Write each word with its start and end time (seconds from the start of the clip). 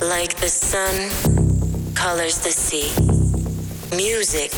Like 0.00 0.34
the 0.36 0.48
sun 0.48 1.10
colors 1.94 2.38
the 2.38 2.50
sea, 2.50 2.88
music 3.94 4.50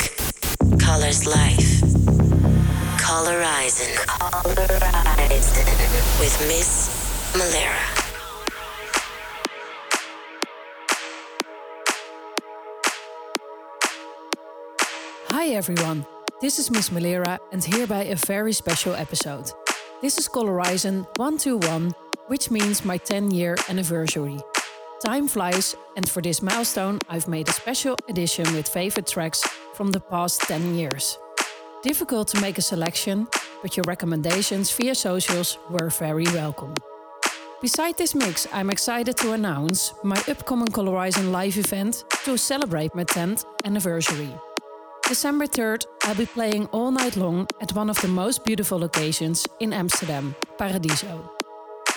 colors 0.78 1.26
life. 1.26 1.82
Colorizing. 3.02 3.92
Colorizing. 4.06 5.66
With 6.20 6.38
Miss 6.46 7.34
Melera. 7.34 7.74
Hi 15.32 15.48
everyone, 15.48 16.06
this 16.40 16.60
is 16.60 16.70
Miss 16.70 16.90
Melera 16.90 17.40
and 17.50 17.64
hereby 17.64 18.04
a 18.04 18.14
very 18.14 18.52
special 18.52 18.94
episode. 18.94 19.50
This 20.02 20.18
is 20.18 20.28
Colorizing 20.28 21.04
121, 21.16 21.90
which 22.28 22.52
means 22.52 22.84
my 22.84 22.96
10 22.96 23.32
year 23.32 23.56
anniversary. 23.68 24.38
Time 25.04 25.26
flies, 25.26 25.74
and 25.96 26.08
for 26.08 26.22
this 26.22 26.42
milestone, 26.42 27.00
I've 27.08 27.26
made 27.26 27.48
a 27.48 27.52
special 27.52 27.96
edition 28.08 28.44
with 28.54 28.68
favorite 28.68 29.08
tracks 29.08 29.42
from 29.74 29.90
the 29.90 29.98
past 29.98 30.42
10 30.42 30.76
years. 30.76 31.18
Difficult 31.82 32.28
to 32.28 32.40
make 32.40 32.56
a 32.56 32.62
selection, 32.62 33.26
but 33.62 33.76
your 33.76 33.82
recommendations 33.88 34.70
via 34.70 34.94
socials 34.94 35.58
were 35.68 35.90
very 35.90 36.26
welcome. 36.26 36.74
Beside 37.60 37.98
this 37.98 38.14
mix, 38.14 38.46
I'm 38.52 38.70
excited 38.70 39.16
to 39.16 39.32
announce 39.32 39.92
my 40.04 40.22
upcoming 40.28 40.68
Colorizing 40.68 41.32
live 41.32 41.58
event 41.58 42.04
to 42.24 42.38
celebrate 42.38 42.94
my 42.94 43.04
10th 43.04 43.44
anniversary. 43.64 44.32
December 45.08 45.48
3rd, 45.48 45.84
I'll 46.04 46.14
be 46.14 46.26
playing 46.26 46.66
all 46.66 46.92
night 46.92 47.16
long 47.16 47.48
at 47.60 47.74
one 47.74 47.90
of 47.90 48.00
the 48.02 48.08
most 48.08 48.44
beautiful 48.44 48.78
locations 48.78 49.48
in 49.58 49.72
Amsterdam, 49.72 50.36
Paradiso. 50.58 51.41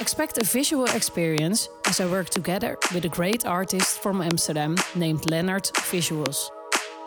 Expect 0.02 0.38
a 0.38 0.44
visual 0.44 0.86
experience 0.88 1.70
as 1.88 2.02
I 2.02 2.06
work 2.08 2.30
together 2.30 2.78
with 2.94 3.06
a 3.06 3.10
great 3.10 3.46
artist 3.46 4.02
from 4.02 4.22
Amsterdam 4.22 4.76
named 4.94 5.30
Leonard 5.32 5.64
Visuals. 5.90 6.50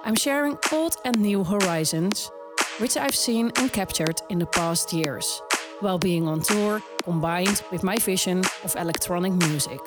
I'm 0.05 0.14
sharing 0.14 0.56
old 0.72 0.97
and 1.05 1.20
new 1.20 1.44
horizons, 1.44 2.31
which 2.78 2.97
I've 2.97 3.14
seen 3.14 3.53
and 3.56 3.70
captured 3.70 4.22
in 4.31 4.39
the 4.39 4.47
past 4.47 4.94
years, 4.94 5.42
while 5.81 5.98
being 5.98 6.27
on 6.27 6.41
tour 6.41 6.83
combined 7.03 7.62
with 7.70 7.83
my 7.83 7.97
vision 7.97 8.42
of 8.64 8.75
electronic 8.77 9.34
music. 9.34 9.81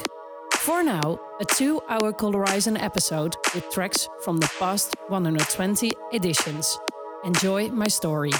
For 0.57 0.83
now, 0.83 1.19
a 1.39 1.45
two 1.45 1.81
hour 1.89 2.13
Colorizing 2.13 2.79
episode 2.79 3.35
with 3.55 3.67
tracks 3.71 4.07
from 4.23 4.37
the 4.37 4.51
past 4.59 4.95
120 5.07 5.91
editions. 6.13 6.77
Enjoy 7.23 7.67
my 7.69 7.87
story. 7.87 8.31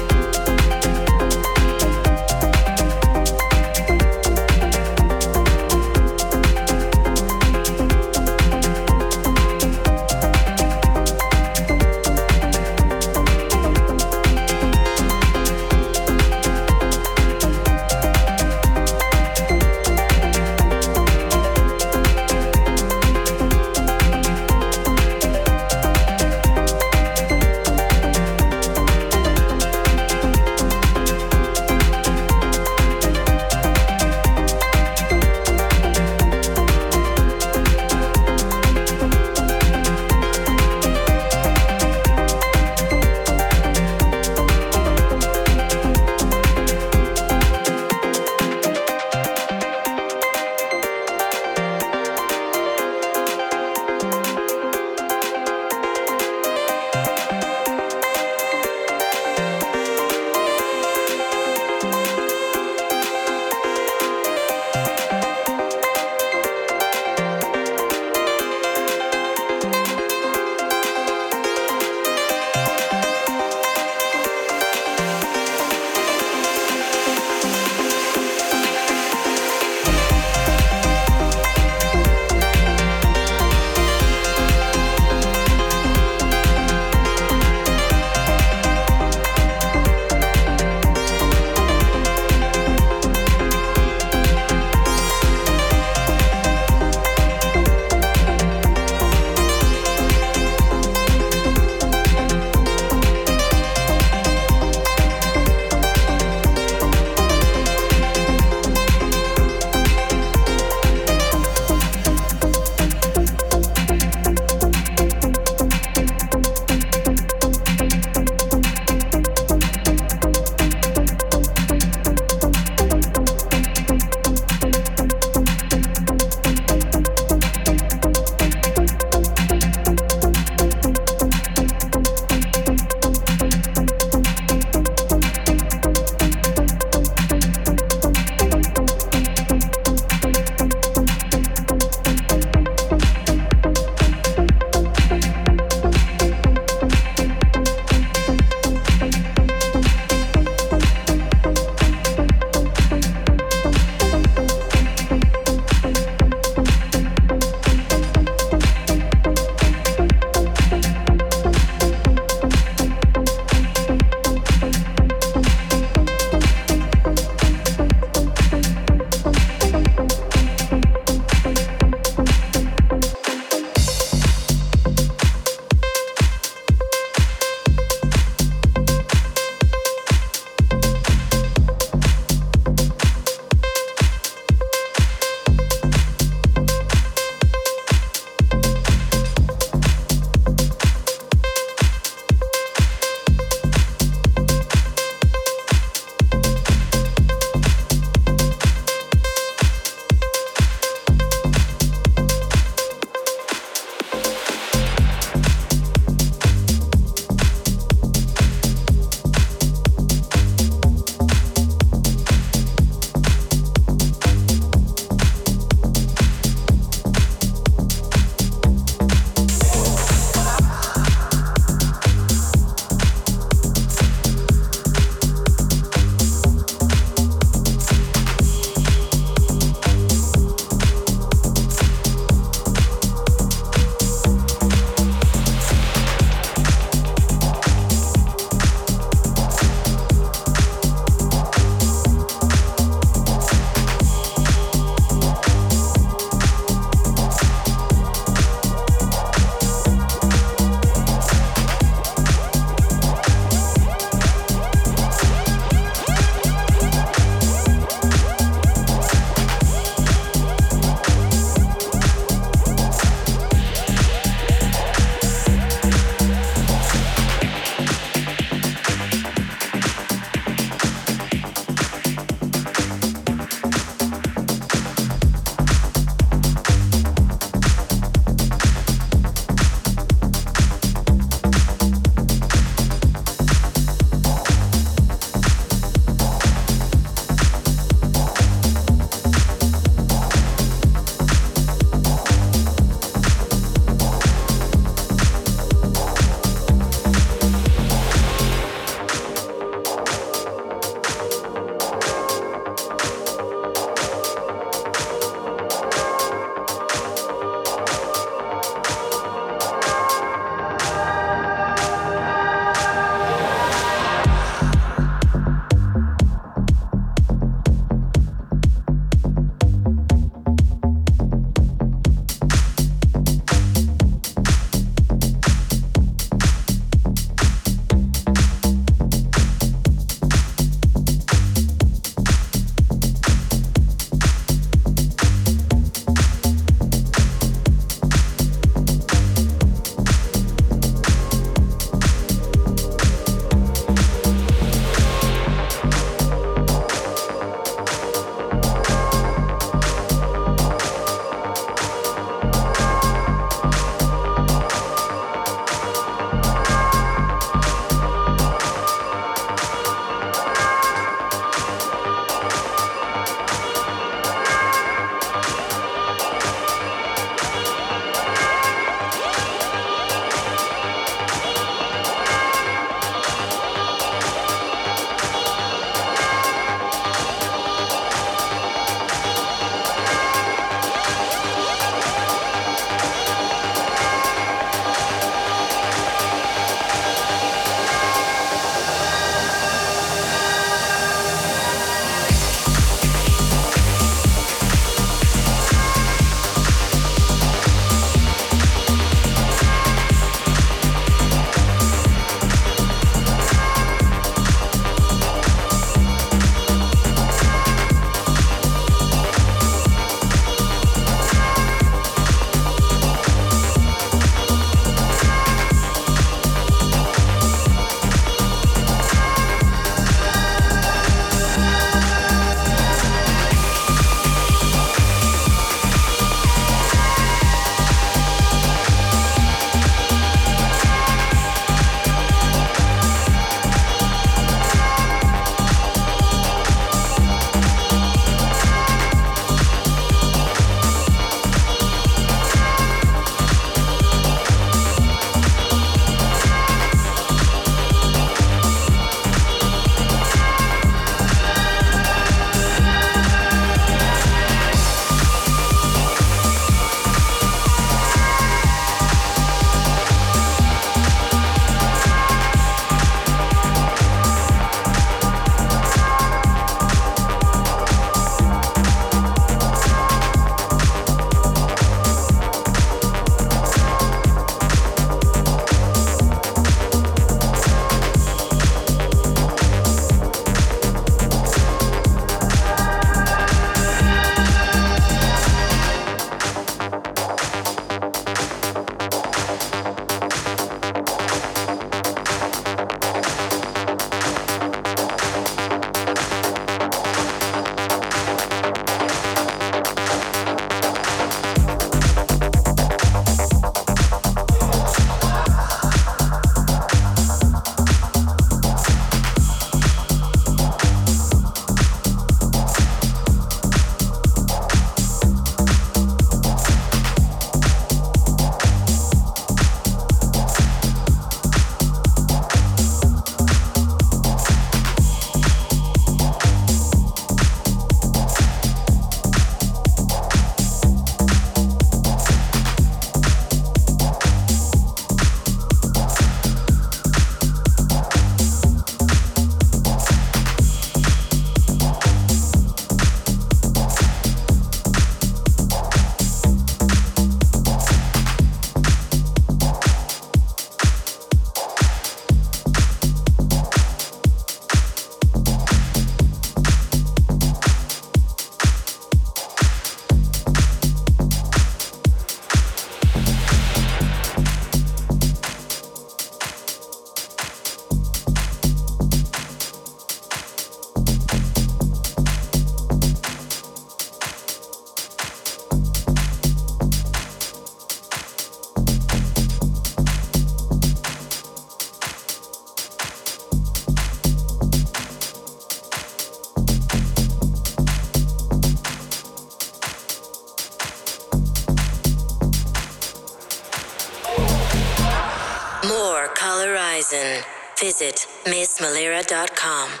missmelera.com. 598.45 600.00